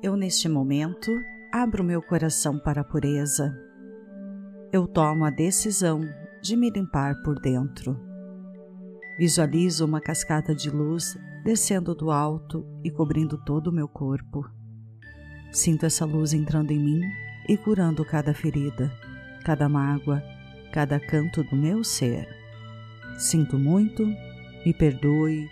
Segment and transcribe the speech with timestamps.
[0.00, 1.10] Eu, neste momento,
[1.52, 3.52] abro meu coração para a pureza.
[4.72, 6.02] Eu tomo a decisão
[6.40, 7.98] de me limpar por dentro.
[9.18, 14.48] Visualizo uma cascata de luz descendo do alto e cobrindo todo o meu corpo.
[15.50, 17.00] Sinto essa luz entrando em mim
[17.48, 18.92] e curando cada ferida,
[19.44, 20.22] cada mágoa,
[20.72, 22.28] cada canto do meu ser.
[23.18, 24.06] Sinto muito,
[24.64, 25.50] me perdoe,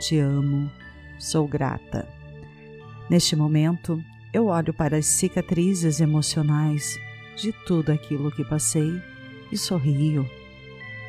[0.00, 0.70] te amo,
[1.18, 2.15] sou grata.
[3.08, 4.02] Neste momento,
[4.32, 6.98] eu olho para as cicatrizes emocionais
[7.36, 9.00] de tudo aquilo que passei
[9.52, 10.28] e sorrio.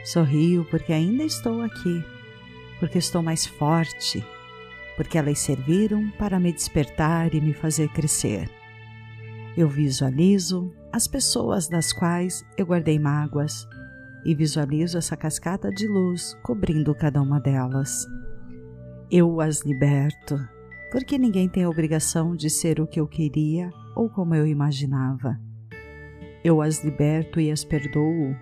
[0.06, 2.04] Sorrio porque ainda estou aqui,
[2.80, 4.24] porque estou mais forte,
[4.96, 8.48] porque elas serviram para me despertar e me fazer crescer.
[9.58, 13.68] Eu visualizo as pessoas das quais eu guardei mágoas
[14.24, 18.06] e visualizo essa cascata de luz cobrindo cada uma delas.
[19.10, 20.38] Eu as liberto
[20.92, 25.40] porque ninguém tem a obrigação de ser o que eu queria ou como eu imaginava.
[26.44, 28.36] Eu as liberto e as perdoo,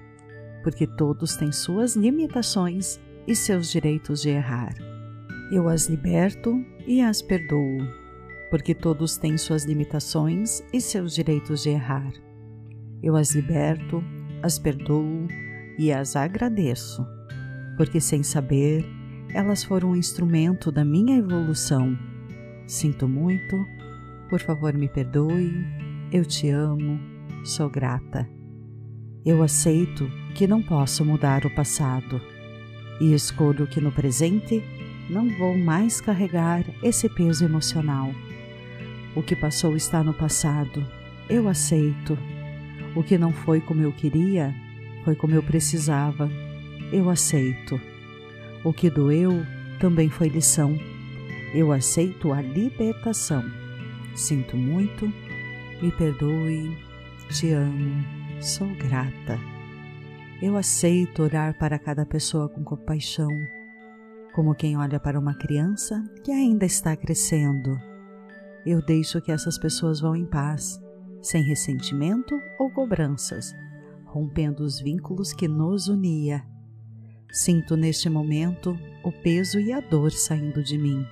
[0.64, 4.74] porque todos têm suas limitações e seus direitos de errar.
[5.52, 7.80] Eu as liberto e as perdoo,
[8.52, 12.12] porque todos têm suas limitações e seus direitos de errar.
[13.02, 14.04] Eu as liberto,
[14.44, 15.28] as perdoo
[15.80, 17.06] e as agradeço,
[17.76, 18.86] porque sem saber,
[19.34, 21.98] elas foram um instrumento da minha evolução
[22.68, 23.64] Sinto muito,
[24.28, 25.54] por favor me perdoe,
[26.12, 27.00] eu te amo,
[27.44, 28.28] sou grata.
[29.24, 32.20] Eu aceito que não posso mudar o passado
[33.00, 34.64] e escolho que no presente
[35.10, 38.12] não vou mais carregar esse peso emocional.
[39.16, 40.84] O que passou está no passado,
[41.30, 42.18] eu aceito.
[42.96, 44.56] O que não foi como eu queria,
[45.04, 46.30] foi como eu precisava,
[46.92, 47.80] eu aceito.
[48.64, 49.46] O que doeu
[49.80, 50.76] também foi lição
[51.56, 53.42] eu aceito a libertação.
[54.14, 55.08] Sinto muito,
[55.82, 56.78] me perdoe,
[57.30, 58.04] te amo,
[58.42, 59.40] sou grata.
[60.42, 63.30] Eu aceito orar para cada pessoa com compaixão,
[64.34, 67.80] como quem olha para uma criança que ainda está crescendo.
[68.66, 70.78] Eu deixo que essas pessoas vão em paz,
[71.22, 73.54] sem ressentimento ou cobranças,
[74.08, 76.44] rompendo os vínculos que nos unia.
[77.32, 81.06] Sinto neste momento o peso e a dor saindo de mim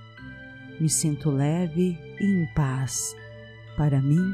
[0.79, 3.15] me sinto leve e em paz,
[3.77, 4.33] para mim,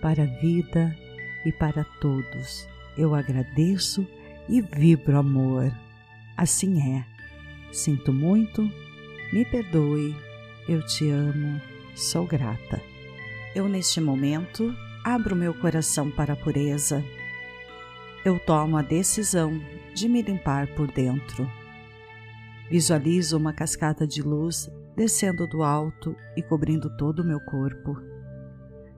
[0.00, 0.96] para a vida
[1.44, 2.68] e para todos.
[2.96, 4.06] Eu agradeço
[4.48, 5.72] e vibro amor.
[6.36, 7.04] Assim é.
[7.72, 8.70] Sinto muito,
[9.32, 10.14] me perdoe,
[10.68, 11.60] eu te amo,
[11.94, 12.80] sou grata.
[13.54, 14.74] Eu, neste momento,
[15.04, 17.04] abro meu coração para a pureza.
[18.24, 19.60] Eu tomo a decisão
[19.94, 21.50] de me limpar por dentro.
[22.70, 27.96] Visualizo uma cascata de luz descendo do alto e cobrindo todo o meu corpo.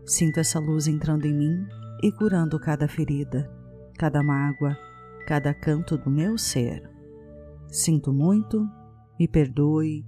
[0.05, 1.67] Sinto essa luz entrando em mim
[2.03, 3.51] e curando cada ferida,
[3.99, 4.77] cada mágoa,
[5.27, 6.83] cada canto do meu ser.
[7.69, 8.69] Sinto muito,
[9.19, 10.05] me perdoe,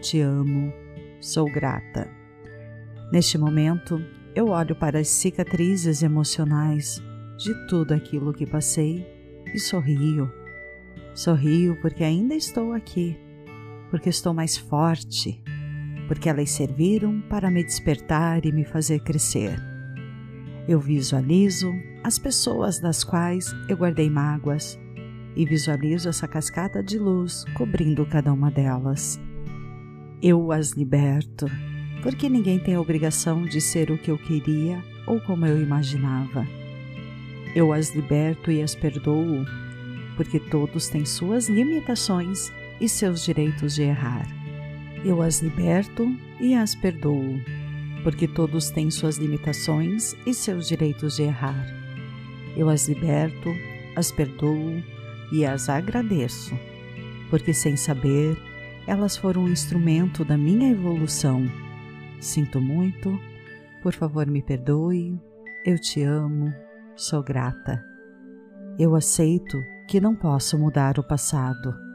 [0.00, 0.72] te amo,
[1.20, 2.10] sou grata.
[3.12, 4.02] Neste momento,
[4.34, 7.02] eu olho para as cicatrizes emocionais
[7.38, 9.06] de tudo aquilo que passei
[9.54, 10.30] e sorrio.
[11.14, 13.16] Sorrio porque ainda estou aqui
[13.92, 15.44] porque estou mais forte,
[16.08, 19.54] porque elas serviram para me despertar e me fazer crescer.
[20.66, 21.70] Eu visualizo
[22.02, 24.80] as pessoas das quais eu guardei mágoas
[25.36, 29.20] e visualizo essa cascata de luz cobrindo cada uma delas.
[30.22, 31.44] Eu as liberto,
[32.02, 36.46] porque ninguém tem a obrigação de ser o que eu queria ou como eu imaginava.
[37.54, 39.44] Eu as liberto e as perdoo,
[40.16, 42.50] porque todos têm suas limitações
[42.82, 44.26] e seus direitos de errar.
[45.04, 46.04] Eu as liberto
[46.40, 47.40] e as perdoo,
[48.02, 51.64] porque todos têm suas limitações e seus direitos de errar.
[52.56, 53.50] Eu as liberto,
[53.94, 54.82] as perdoo
[55.30, 56.58] e as agradeço,
[57.30, 58.36] porque sem saber,
[58.84, 61.44] elas foram um instrumento da minha evolução.
[62.20, 63.16] Sinto muito,
[63.80, 65.16] por favor me perdoe,
[65.64, 66.52] eu te amo,
[66.96, 67.80] sou grata.
[68.76, 69.56] Eu aceito
[69.88, 71.91] que não posso mudar o passado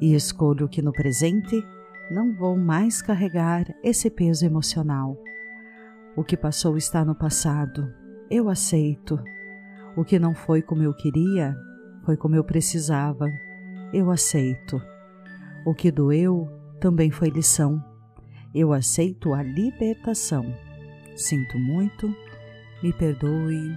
[0.00, 1.62] e escolho que no presente
[2.10, 5.16] não vou mais carregar esse peso emocional.
[6.16, 7.92] O que passou está no passado,
[8.30, 9.18] eu aceito.
[9.96, 11.56] O que não foi como eu queria,
[12.04, 13.26] foi como eu precisava,
[13.92, 14.80] eu aceito.
[15.64, 16.48] O que doeu
[16.80, 17.82] também foi lição,
[18.54, 20.44] eu aceito a libertação.
[21.14, 22.12] Sinto muito,
[22.82, 23.76] me perdoe,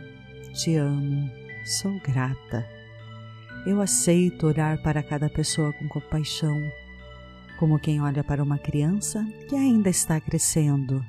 [0.54, 1.30] te amo,
[1.66, 2.73] sou grata.
[3.66, 6.70] Eu aceito orar para cada pessoa com compaixão,
[7.58, 11.02] como quem olha para uma criança que ainda está crescendo.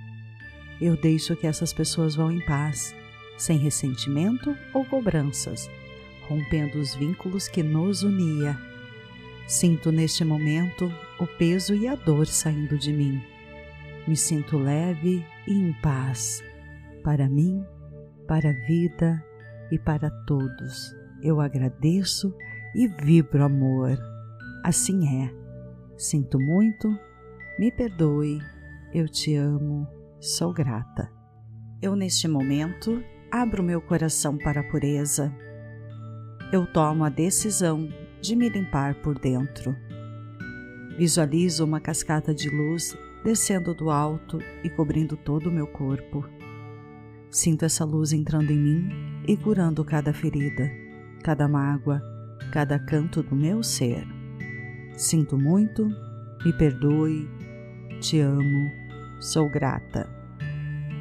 [0.80, 2.94] Eu deixo que essas pessoas vão em paz,
[3.36, 5.68] sem ressentimento ou cobranças,
[6.28, 8.56] rompendo os vínculos que nos unia.
[9.48, 13.20] Sinto neste momento o peso e a dor saindo de mim.
[14.06, 16.40] Me sinto leve e em paz,
[17.02, 17.64] para mim,
[18.28, 19.24] para a vida
[19.72, 21.03] e para todos.
[21.24, 22.36] Eu agradeço
[22.74, 23.98] e vibro amor.
[24.62, 25.34] Assim é.
[25.96, 26.86] Sinto muito,
[27.58, 28.42] me perdoe,
[28.92, 29.88] eu te amo,
[30.20, 31.10] sou grata.
[31.80, 35.34] Eu, neste momento, abro meu coração para a pureza.
[36.52, 37.88] Eu tomo a decisão
[38.20, 39.74] de me limpar por dentro.
[40.98, 42.94] Visualizo uma cascata de luz
[43.24, 46.22] descendo do alto e cobrindo todo o meu corpo.
[47.30, 48.88] Sinto essa luz entrando em mim
[49.26, 50.70] e curando cada ferida,
[51.24, 52.02] cada mágoa,
[52.52, 54.06] cada canto do meu ser.
[54.94, 55.88] Sinto muito,
[56.44, 57.26] me perdoe,
[57.98, 58.70] te amo,
[59.18, 60.06] sou grata.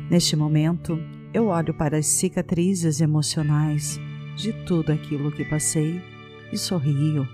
[0.09, 0.97] Neste momento,
[1.33, 3.99] eu olho para as cicatrizes emocionais
[4.37, 6.01] de tudo aquilo que passei
[6.53, 7.27] e sorrio.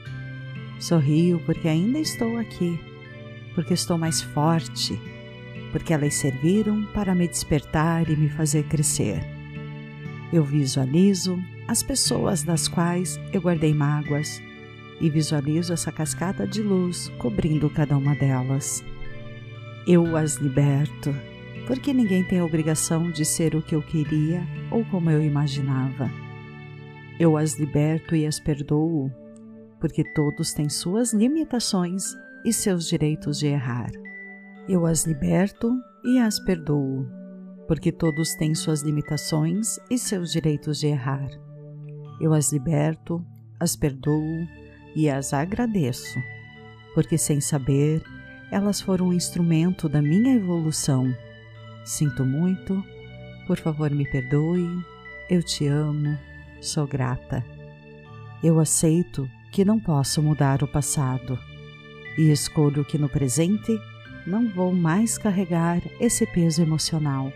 [0.80, 2.80] Sorrio porque ainda estou aqui,
[3.54, 5.00] porque estou mais forte,
[5.72, 9.22] porque elas serviram para me despertar e me fazer crescer.
[10.34, 11.40] Eu visualizo
[11.70, 14.42] as pessoas das quais eu guardei mágoas
[15.00, 18.84] e visualizo essa cascata de luz cobrindo cada uma delas.
[19.86, 21.14] Eu as liberto,
[21.68, 26.10] porque ninguém tem a obrigação de ser o que eu queria ou como eu imaginava.
[27.20, 29.12] Eu as liberto e as perdoo,
[29.80, 32.04] porque todos têm suas limitações
[32.44, 33.92] e seus direitos de errar.
[34.68, 35.72] Eu as liberto
[36.04, 37.06] e as perdoo,
[37.68, 41.30] porque todos têm suas limitações e seus direitos de errar.
[42.20, 43.24] Eu as liberto,
[43.60, 44.48] as perdoo
[44.96, 46.20] e as agradeço,
[46.94, 48.04] porque sem saber,
[48.52, 51.16] elas foram um instrumento da minha evolução.
[51.86, 52.84] Sinto muito,
[53.48, 54.68] por favor me perdoe,
[55.30, 56.18] eu te amo,
[56.62, 57.44] sou grata.
[58.44, 61.38] Eu aceito que não posso mudar o passado
[62.18, 63.80] e escolho que no presente
[64.26, 67.32] não vou mais carregar esse peso emocional.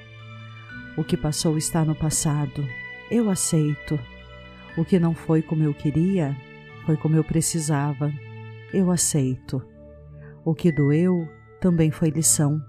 [0.97, 2.67] O que passou está no passado,
[3.09, 3.99] eu aceito.
[4.75, 6.35] O que não foi como eu queria,
[6.85, 8.11] foi como eu precisava.
[8.73, 9.61] Eu aceito.
[10.43, 11.27] O que doeu
[11.61, 12.61] também foi lição.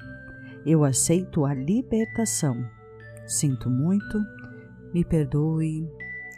[0.66, 2.68] Eu aceito a libertação.
[3.26, 4.20] Sinto muito,
[4.92, 5.90] me perdoe,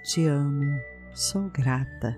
[0.04, 0.80] te amo,
[1.12, 2.16] sou grata.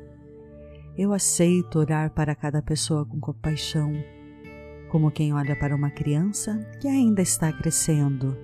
[0.96, 3.92] Eu aceito orar para cada pessoa com compaixão,
[4.90, 8.36] como quem olha para uma criança que ainda está crescendo.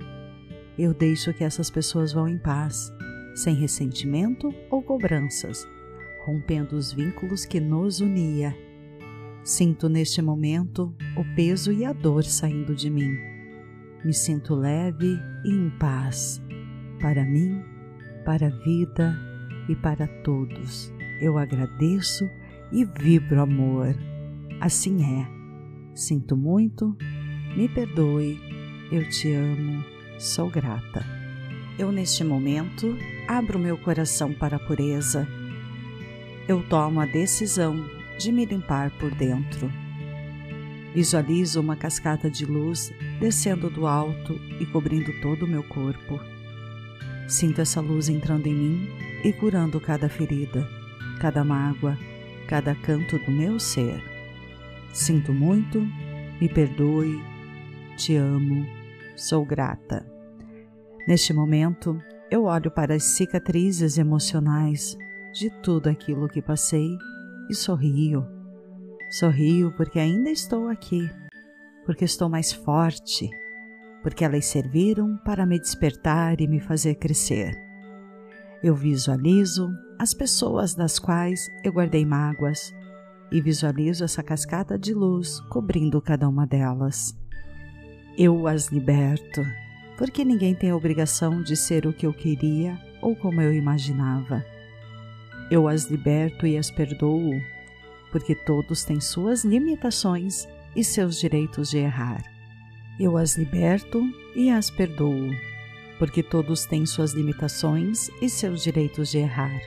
[0.79, 2.94] Eu deixo que essas pessoas vão em paz,
[3.35, 5.67] sem ressentimento ou cobranças
[6.25, 8.57] rompendo os vínculos que nos unia.
[9.45, 13.15] Sinto neste momento o peso e a dor saindo de mim.
[14.03, 16.43] Me sinto leve e em paz,
[17.01, 17.63] para mim,
[18.25, 19.19] para a vida
[19.69, 20.93] e para todos.
[21.21, 22.29] Eu agradeço
[22.73, 23.95] e vibro amor.
[24.61, 25.27] Assim é.
[25.95, 26.97] Sinto muito,
[27.55, 28.41] me perdoe,
[28.91, 29.85] eu te amo,
[30.19, 31.24] sou grata.
[31.79, 32.97] Eu, neste momento,
[33.29, 35.27] abro meu coração para a pureza
[36.47, 37.89] eu tomo a decisão
[38.19, 39.73] de me limpar por dentro.
[40.95, 46.21] Visualizo uma cascata de luz descendo do alto e cobrindo todo o meu corpo.
[47.27, 48.89] Sinto essa luz entrando em mim
[49.25, 50.69] e curando cada ferida,
[51.19, 51.99] cada mágoa,
[52.47, 54.03] cada canto do meu ser.
[54.93, 55.81] Sinto muito,
[56.41, 57.21] me perdoe,
[57.97, 58.67] te amo,
[59.17, 60.14] sou grata.
[61.07, 64.97] Neste momento, eu olho para as cicatrizes emocionais
[65.35, 66.97] de tudo aquilo que passei
[67.51, 68.27] e sorrio.
[69.11, 71.11] Sorrio porque ainda estou aqui,
[71.85, 73.29] porque estou mais forte,
[74.03, 77.55] porque elas serviram para me despertar e me fazer crescer.
[78.63, 79.69] Eu visualizo
[79.99, 82.75] as pessoas das quais eu guardei mágoas
[83.31, 87.15] e visualizo essa cascata de luz cobrindo cada uma delas.
[88.17, 89.43] Eu as liberto,
[89.97, 94.45] porque ninguém tem a obrigação de ser o que eu queria ou como eu imaginava.
[95.51, 97.41] Eu as liberto e as perdoo,
[98.11, 102.23] porque todos têm suas limitações e seus direitos de errar.
[102.99, 104.03] Eu as liberto
[104.35, 105.31] e as perdoo,
[105.99, 109.61] porque todos têm suas limitações e seus direitos de errar.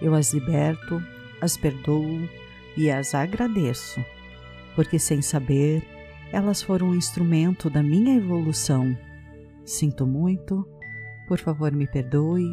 [0.00, 1.02] Eu as liberto,
[1.40, 2.28] as perdoo
[2.76, 4.04] e as agradeço,
[4.74, 5.82] porque sem saber,
[6.32, 8.96] elas foram um instrumento da minha evolução.
[9.64, 10.68] Sinto muito,
[11.26, 12.44] por favor me perdoe,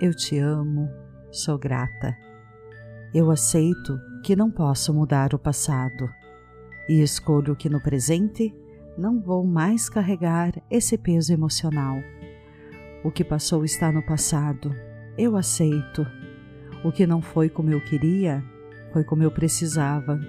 [0.00, 0.88] eu te amo,
[1.32, 2.16] sou grata.
[3.12, 6.08] Eu aceito que não posso mudar o passado
[6.88, 8.54] e escolho que no presente
[8.96, 11.96] não vou mais carregar esse peso emocional.
[13.02, 14.74] O que passou está no passado.
[15.18, 16.06] Eu aceito.
[16.84, 18.44] O que não foi como eu queria,
[18.92, 20.20] foi como eu precisava.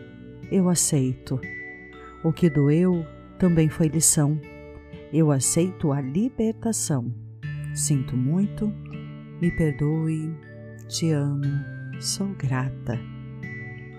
[0.51, 1.39] Eu aceito.
[2.23, 3.05] O que doeu
[3.37, 4.39] também foi lição.
[5.17, 7.09] Eu aceito a libertação.
[7.73, 8.67] Sinto muito,
[9.39, 10.35] me perdoe,
[10.89, 11.45] te amo,
[12.01, 12.99] sou grata.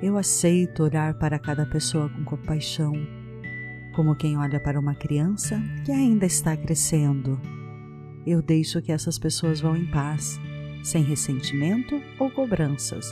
[0.03, 2.93] Eu aceito olhar para cada pessoa com compaixão,
[3.95, 7.41] como quem olha para uma criança que ainda está crescendo.
[8.27, 10.39] Eu deixo que essas pessoas vão em paz,
[10.85, 13.11] sem ressentimento ou cobranças,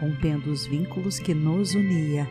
[0.00, 2.30] rompendo os vínculos que nos unia.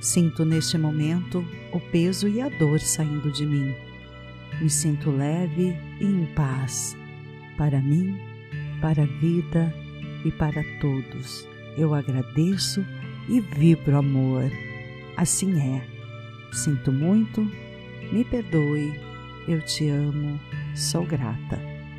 [0.00, 3.74] Sinto neste momento o peso e a dor saindo de mim.
[4.60, 6.96] Me sinto leve e em paz,
[7.56, 8.18] para mim,
[8.80, 9.74] para a vida
[10.24, 11.46] e para todos.
[11.76, 12.84] Eu agradeço
[13.28, 14.50] e vibro amor.
[15.16, 15.82] Assim é.
[16.52, 17.40] Sinto muito,
[18.12, 19.00] me perdoe,
[19.48, 20.38] eu te amo,
[20.74, 21.58] sou grata.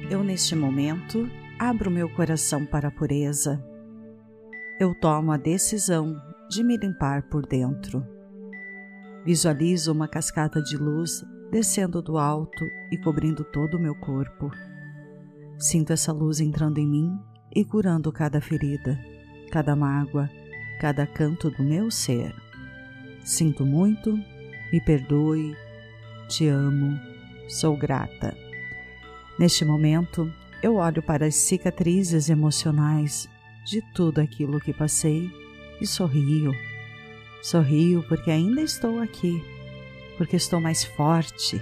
[0.09, 3.63] Eu, neste momento, abro meu coração para a pureza.
[4.79, 6.15] Eu tomo a decisão
[6.49, 8.05] de me limpar por dentro.
[9.25, 11.23] Visualizo uma cascata de luz
[11.55, 14.51] descendo do alto e cobrindo todo o meu corpo.
[15.57, 17.17] Sinto essa luz entrando em mim
[17.55, 18.99] e curando cada ferida,
[19.53, 20.29] cada mágoa,
[20.81, 22.35] cada canto do meu ser.
[23.23, 24.19] Sinto muito,
[24.69, 25.55] me perdoe,
[26.27, 26.99] te amo,
[27.47, 28.35] sou grata.
[29.39, 30.29] Neste momento,
[30.61, 33.29] eu olho para as cicatrizes emocionais
[33.65, 35.31] de tudo aquilo que passei
[35.79, 36.51] e sorrio.
[37.41, 39.41] Sorrio porque ainda estou aqui,
[40.17, 41.61] porque estou mais forte,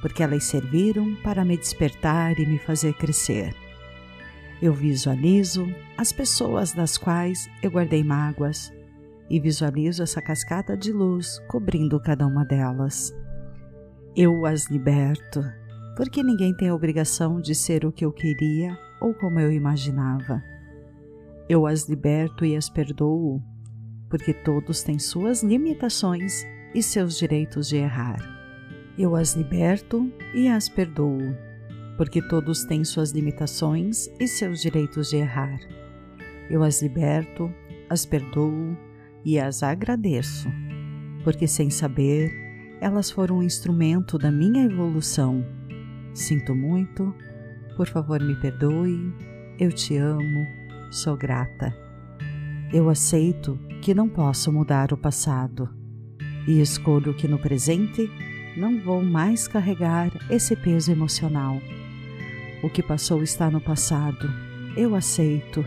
[0.00, 3.54] porque elas serviram para me despertar e me fazer crescer.
[4.60, 8.72] Eu visualizo as pessoas das quais eu guardei mágoas
[9.28, 13.12] e visualizo essa cascata de luz cobrindo cada uma delas.
[14.14, 15.42] Eu as liberto,
[15.96, 20.42] porque ninguém tem a obrigação de ser o que eu queria ou como eu imaginava.
[21.48, 23.42] Eu as liberto e as perdoo,
[24.08, 28.18] porque todos têm suas limitações e seus direitos de errar.
[28.98, 31.18] Eu as liberto e as perdoo
[31.96, 35.58] porque todos têm suas limitações e seus direitos de errar.
[36.50, 37.52] Eu as liberto,
[37.88, 38.76] as perdoo
[39.24, 40.48] e as agradeço,
[41.22, 42.32] porque sem saber,
[42.80, 45.44] elas foram um instrumento da minha evolução.
[46.14, 47.14] Sinto muito,
[47.76, 49.14] por favor me perdoe,
[49.58, 50.46] eu te amo,
[50.90, 51.72] sou grata.
[52.72, 55.68] Eu aceito que não posso mudar o passado
[56.46, 58.10] e escolho que no presente
[58.56, 61.60] não vou mais carregar esse peso emocional
[62.62, 64.32] o que passou está no passado.
[64.76, 65.64] Eu aceito.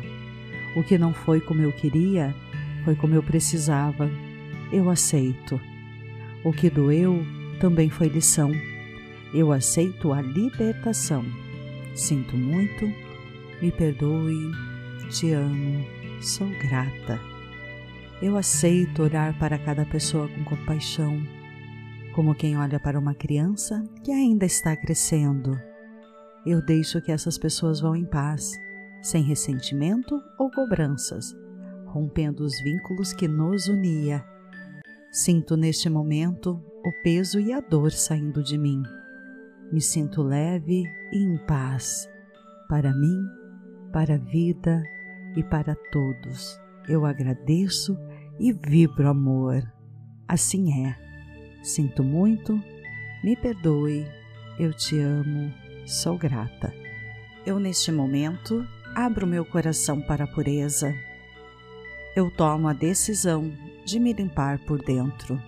[0.75, 2.33] O que não foi como eu queria,
[2.85, 4.09] foi como eu precisava.
[4.71, 5.59] Eu aceito.
[6.43, 7.25] O que doeu
[7.59, 8.51] também foi lição.
[9.33, 11.25] Eu aceito a libertação.
[11.93, 12.89] Sinto muito,
[13.61, 14.51] me perdoe,
[15.09, 15.85] te amo,
[16.21, 17.34] sou grata.
[18.25, 21.21] Eu aceito olhar para cada pessoa com compaixão,
[22.15, 25.51] como quem olha para uma criança que ainda está crescendo
[26.45, 28.51] eu deixo que essas pessoas vão em paz,
[29.01, 31.35] sem ressentimento ou cobranças,
[31.87, 34.23] rompendo os vínculos que nos unia.
[35.11, 38.83] Sinto neste momento o peso e a dor saindo de mim.
[39.71, 42.07] Me sinto leve e em paz,
[42.69, 43.25] para mim,
[43.91, 44.83] para a vida
[45.35, 46.59] e para todos.
[46.87, 47.97] Eu agradeço
[48.39, 49.63] e vibro amor.
[50.27, 50.95] Assim é.
[51.63, 52.61] Sinto muito,
[53.23, 54.05] me perdoe,
[54.59, 55.51] eu te amo
[55.85, 56.73] sou grata.
[57.45, 60.93] Eu, neste momento, abro meu coração para a pureza.
[62.15, 63.53] Eu tomo a decisão
[63.85, 65.41] de me limpar por dentro.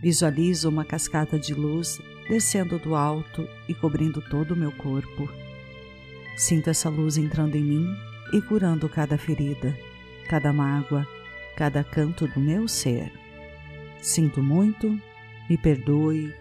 [0.00, 5.28] Visualizo uma cascata de luz descendo do alto e cobrindo todo o meu corpo.
[6.36, 7.96] Sinto essa luz entrando em mim
[8.32, 9.76] e curando cada ferida,
[10.28, 11.06] cada mágoa,
[11.56, 13.10] cada canto do meu ser.
[14.00, 14.90] Sinto muito,
[15.48, 16.32] me perdoe,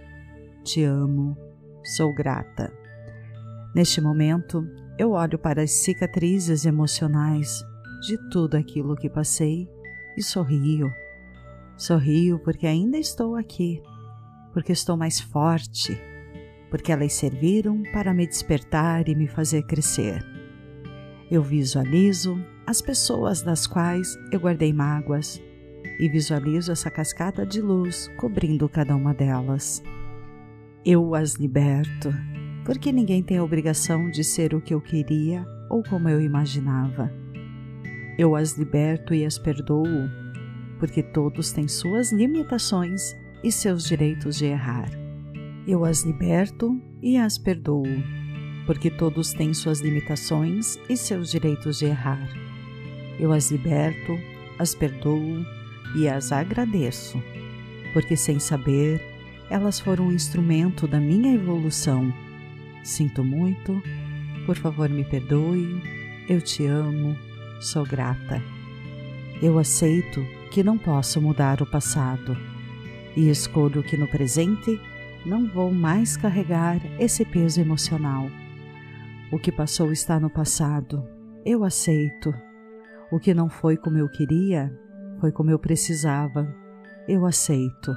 [0.64, 1.36] te amo
[1.86, 2.74] sou grata.
[3.74, 4.68] Neste momento,
[4.98, 7.64] eu olho para as cicatrizes emocionais
[8.02, 9.70] de tudo aquilo que passei
[10.18, 10.92] e sorrio.
[11.78, 13.82] Sorrio porque ainda estou aqui,
[14.54, 16.00] porque estou mais forte,
[16.72, 20.24] porque elas serviram para me despertar e me fazer crescer.
[21.30, 25.42] Eu visualizo as pessoas das quais eu guardei mágoas
[26.00, 29.84] e visualizo essa cascata de luz cobrindo cada uma delas.
[30.84, 32.12] Eu as liberto,
[32.66, 37.12] porque ninguém tem a obrigação de ser o que eu queria ou como eu imaginava.
[38.18, 40.10] Eu as liberto e as perdoo,
[40.80, 44.90] porque todos têm suas limitações e seus direitos de errar.
[45.68, 47.84] Eu as liberto e as perdoo,
[48.66, 52.28] porque todos têm suas limitações e seus direitos de errar.
[53.20, 54.20] Eu as liberto,
[54.60, 55.46] as perdoo
[55.96, 57.22] e as agradeço,
[57.94, 59.02] porque sem saber,
[59.50, 62.14] elas foram um instrumento da minha evolução.
[62.84, 63.82] Sinto muito,
[64.46, 65.82] por favor me perdoe,
[66.28, 67.16] eu te amo,
[67.62, 68.42] sou grata.
[69.42, 72.38] Eu aceito que não posso mudar o passado
[73.16, 74.80] e escolho que no presente
[75.26, 78.30] não vou mais carregar esse peso emocional.
[79.32, 81.04] O que passou está no passado,
[81.46, 82.34] eu aceito.
[83.16, 84.78] O que não foi como eu queria,
[85.22, 86.54] foi como eu precisava,
[87.08, 87.96] eu aceito.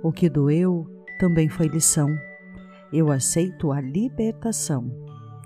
[0.00, 0.86] O que doeu
[1.18, 2.08] também foi lição,
[2.92, 4.88] eu aceito a libertação.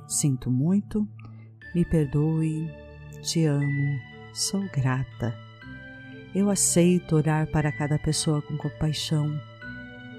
[0.07, 1.09] Sinto muito,
[1.75, 2.71] me perdoe,
[3.23, 3.99] te amo,
[4.35, 5.35] sou grata.
[6.35, 9.41] Eu aceito orar para cada pessoa com compaixão,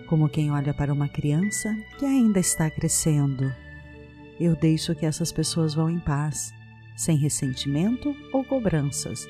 [0.08, 3.54] como quem olha para uma criança que ainda está crescendo.
[4.40, 6.52] Eu deixo que essas pessoas vão em paz,
[6.96, 9.28] sem ressentimento ou cobranças,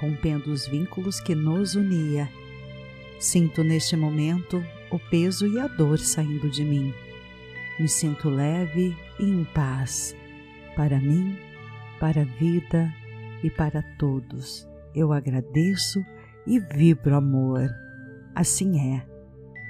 [0.00, 2.28] rompendo os vínculos que nos unia.
[3.18, 6.92] Sinto neste momento o peso e a dor saindo de mim.
[7.78, 10.14] Me sinto leve e em paz,
[10.74, 11.36] para mim,
[11.98, 12.92] para a vida
[13.42, 14.68] e para todos.
[14.94, 16.04] Eu agradeço
[16.46, 17.68] e vibro amor.
[18.34, 19.06] Assim é.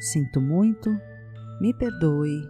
[0.00, 0.90] Sinto muito,
[1.60, 2.42] me perdoe,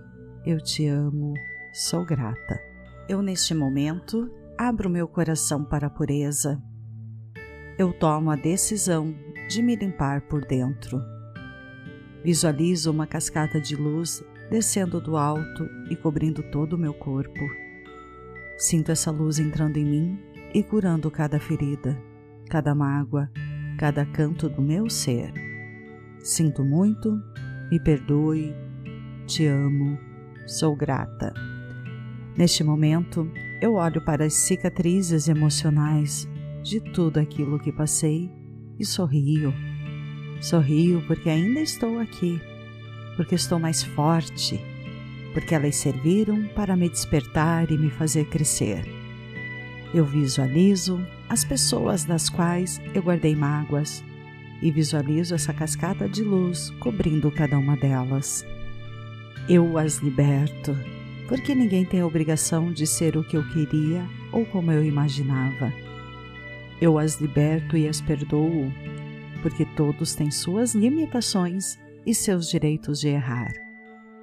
[0.44, 1.34] eu te amo,
[1.72, 2.60] sou grata.
[3.08, 6.62] Eu, neste momento, abro meu coração para a pureza.
[7.78, 9.14] Eu tomo a decisão
[9.48, 10.98] de me limpar por dentro.
[12.24, 17.40] Visualizo uma cascata de luz descendo do alto e cobrindo todo o meu corpo.
[18.56, 20.18] Sinto essa luz entrando em mim
[20.54, 22.00] e curando cada ferida,
[22.48, 23.30] cada mágoa,
[23.78, 25.32] cada canto do meu ser.
[26.20, 27.22] Sinto muito,
[27.70, 28.54] me perdoe,
[29.26, 29.98] te amo,
[30.46, 31.34] sou grata.
[32.36, 36.28] Neste momento, eu olho para as cicatrizes emocionais
[36.62, 38.30] de tudo aquilo que passei
[38.78, 39.54] e sorrio.
[40.40, 42.40] Sorrio porque ainda estou aqui,
[43.16, 44.60] porque estou mais forte,
[45.32, 48.84] porque elas serviram para me despertar e me fazer crescer.
[49.94, 54.04] Eu visualizo as pessoas das quais eu guardei mágoas
[54.60, 58.44] e visualizo essa cascata de luz cobrindo cada uma delas.
[59.48, 60.76] Eu as liberto,
[61.28, 65.72] porque ninguém tem a obrigação de ser o que eu queria ou como eu imaginava.
[66.80, 68.70] Eu as liberto e as perdoo,
[69.42, 73.52] porque todos têm suas limitações e seus direitos de errar.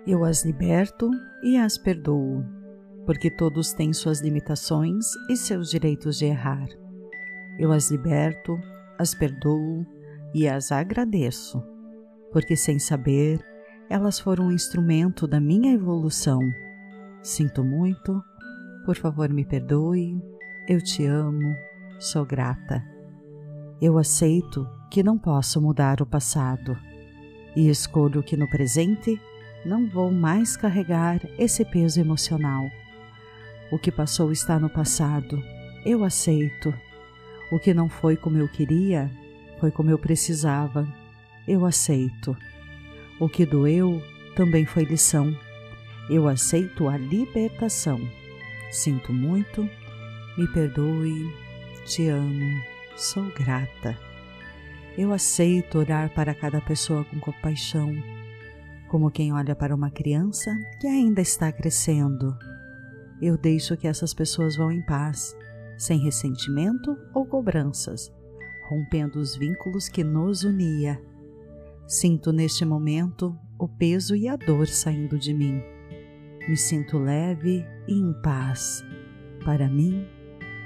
[0.06, 1.10] Eu as liberto
[1.44, 2.44] e as perdoo,
[3.06, 6.68] porque todos têm suas limitações e seus direitos de errar.
[7.60, 8.60] Eu as liberto,
[8.98, 9.86] as perdoo
[10.34, 11.62] e as agradeço,
[12.32, 13.39] porque sem saber,
[13.89, 16.39] elas foram um instrumento da minha evolução.
[17.24, 18.22] Sinto muito,
[18.86, 20.22] por favor me perdoe,
[20.68, 21.56] eu te amo,
[21.98, 22.84] sou grata.
[23.82, 26.78] Eu aceito que não posso mudar o passado
[27.56, 29.20] e escolho que no presente
[29.66, 32.70] não vou mais carregar esse peso emocional.
[33.72, 35.42] O que passou está no passado,
[35.86, 36.74] eu aceito
[37.50, 39.10] o que não foi como eu queria,
[39.62, 40.86] foi como eu precisava.
[41.48, 42.36] Eu aceito.
[43.18, 44.02] O que doeu
[44.36, 45.34] também foi lição.
[46.10, 48.00] Eu aceito a libertação.
[48.72, 49.70] Sinto muito,
[50.38, 51.32] me perdoe,
[51.86, 52.62] te amo,
[52.96, 53.98] sou grata.
[54.98, 57.96] Eu aceito orar para cada pessoa com compaixão,
[58.89, 62.38] como quem olha para uma criança que ainda está crescendo.
[63.22, 65.36] Eu deixo que essas pessoas vão em paz
[65.78, 68.12] sem ressentimento ou cobranças,
[68.70, 71.02] rompendo os vínculos que nos unia.
[71.88, 75.73] Sinto neste momento o peso e a dor saindo de mim.
[76.48, 78.84] Me sinto leve e em paz,
[79.46, 80.06] para mim,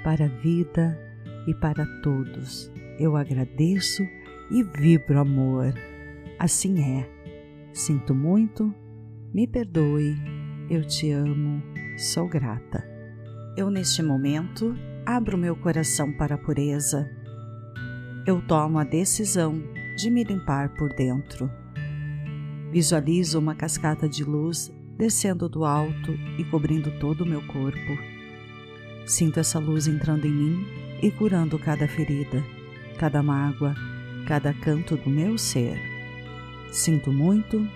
[0.02, 0.98] para a vida
[1.46, 2.72] e para todos.
[2.98, 4.02] Eu agradeço
[4.50, 5.72] e vibro amor.
[6.36, 7.08] Assim é.
[7.72, 8.74] Sinto muito,
[9.32, 10.16] me perdoe,
[10.68, 11.62] eu te amo,
[11.96, 12.84] sou grata.
[13.56, 14.74] Eu, neste momento,
[15.06, 17.08] abro meu coração para a pureza.
[18.26, 19.62] Eu tomo a decisão
[19.96, 21.48] de me limpar por dentro.
[22.72, 27.96] Visualizo uma cascata de luz descendo do alto e cobrindo todo o meu corpo.
[29.06, 30.66] Sinto essa luz entrando em mim
[31.00, 32.44] e curando cada ferida,
[32.98, 33.74] cada mágoa,
[34.26, 35.80] cada canto do meu ser.
[36.72, 37.66] Sinto muito,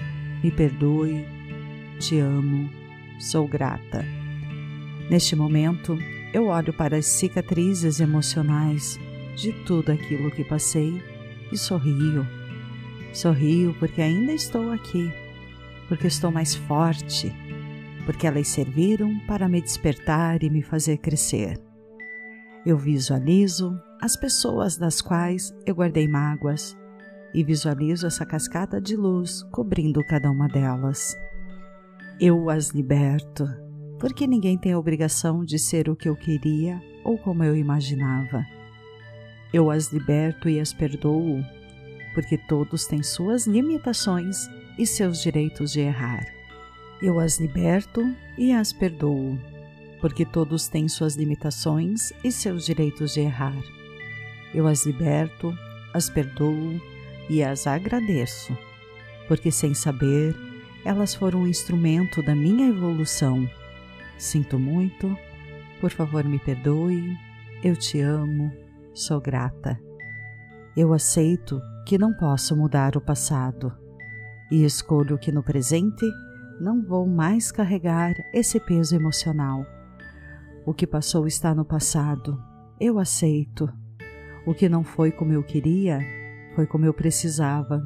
[0.42, 1.24] me perdoe,
[2.00, 2.68] te amo,
[3.20, 4.04] sou grata.
[5.08, 5.96] Neste momento,
[6.35, 8.98] eu olho para as cicatrizes emocionais
[9.37, 11.00] de tudo aquilo que passei
[11.52, 12.26] e sorrio.
[13.12, 15.12] Sorrio porque ainda estou aqui,
[15.88, 17.35] porque estou mais forte,
[18.05, 21.59] porque elas serviram para me despertar e me fazer crescer.
[22.64, 26.77] Eu visualizo as pessoas das quais eu guardei mágoas
[27.35, 31.16] e visualizo essa cascata de luz cobrindo cada uma delas.
[32.21, 33.49] Eu as liberto,
[33.99, 38.45] porque ninguém tem a obrigação de ser o que eu queria ou como eu imaginava.
[39.53, 41.42] Eu as liberto e as perdoo,
[42.14, 46.26] porque todos têm suas limitações e seus direitos de errar.
[47.00, 49.38] Eu as liberto e as perdoo,
[50.00, 53.56] porque todos têm suas limitações e seus direitos de errar.
[54.54, 55.56] Eu as liberto,
[55.92, 56.80] as perdoo
[57.28, 58.56] e as agradeço,
[59.28, 60.35] porque sem saber,
[60.85, 63.48] elas foram um instrumento da minha evolução.
[64.18, 65.16] Sinto muito,
[65.80, 67.16] por favor me perdoe,
[67.62, 68.52] eu te amo,
[68.94, 69.78] sou grata.
[70.76, 73.82] Eu aceito que não posso mudar o passado
[74.53, 76.05] e escolho que no presente
[76.61, 79.65] não vou mais carregar esse peso emocional.
[80.67, 82.38] O que passou está no passado,
[82.79, 83.67] eu aceito.
[84.47, 86.01] O que não foi como eu queria,
[86.55, 87.83] foi como eu precisava,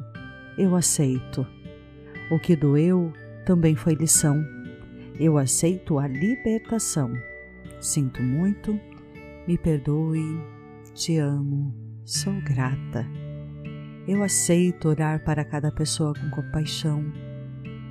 [0.57, 1.47] eu aceito.
[2.29, 3.13] O que doeu
[3.45, 4.43] também foi lição,
[5.17, 7.13] eu aceito a libertação.
[7.79, 8.77] Sinto muito,
[9.47, 10.37] me perdoe,
[10.93, 13.07] te amo, sou grata.
[14.07, 17.11] Eu aceito orar para cada pessoa com compaixão,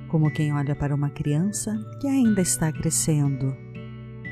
[0.07, 3.55] como quem olha para uma criança que ainda está crescendo.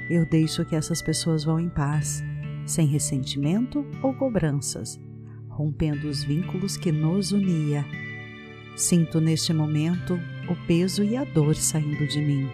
[0.09, 2.23] Eu deixo que essas pessoas vão em paz,
[2.65, 4.99] sem ressentimento ou cobranças,
[5.47, 7.85] rompendo os vínculos que nos unia.
[8.75, 10.19] Sinto neste momento
[10.49, 12.49] o peso e a dor saindo de mim.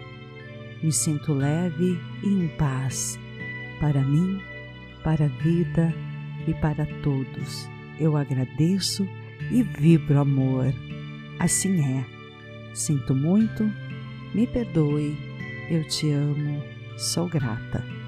[0.82, 3.18] Me sinto leve e em paz,
[3.80, 4.38] para mim,
[5.02, 5.90] para a vida
[6.46, 7.66] e para todos.
[7.98, 9.08] Eu agradeço
[9.52, 10.72] e vibro amor.
[11.38, 12.04] Assim é.
[12.74, 13.70] Sinto muito,
[14.34, 15.16] me perdoe,
[15.70, 16.62] eu te amo,
[16.96, 18.01] sou grata.